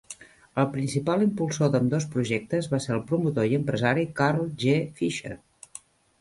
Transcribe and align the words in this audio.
El 0.61 0.67
principal 0.75 1.25
impulsor 1.25 1.69
d'ambdós 1.75 2.07
projectes 2.15 2.69
va 2.71 2.79
ser 2.87 2.95
el 2.97 3.03
promotor 3.13 3.53
i 3.53 3.55
empresari 3.59 4.07
Carl 4.23 4.43
G. 4.65 4.75
Fisher. 5.03 5.37